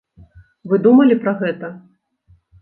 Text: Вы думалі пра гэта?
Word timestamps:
Вы 0.71 0.79
думалі 0.87 1.17
пра 1.27 1.35
гэта? 1.43 1.71